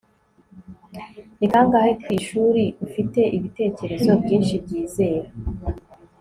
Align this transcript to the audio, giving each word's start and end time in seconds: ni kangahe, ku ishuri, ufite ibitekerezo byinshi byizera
ni 1.39 1.47
kangahe, 1.51 1.91
ku 2.01 2.07
ishuri, 2.19 2.63
ufite 2.85 3.19
ibitekerezo 3.37 4.11
byinshi 4.23 4.53
byizera 4.63 5.29